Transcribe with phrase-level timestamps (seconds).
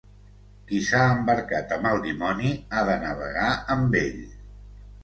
[0.69, 4.23] Qui s'ha embarcat amb el dimoni, ha de navegar amb ell.